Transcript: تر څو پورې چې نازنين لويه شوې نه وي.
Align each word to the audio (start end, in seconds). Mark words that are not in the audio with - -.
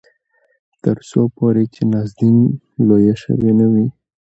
تر 0.83 0.97
څو 1.09 1.21
پورې 1.35 1.63
چې 1.73 1.81
نازنين 1.93 2.37
لويه 2.87 3.15
شوې 3.23 3.51
نه 3.59 3.65
وي. 3.73 3.87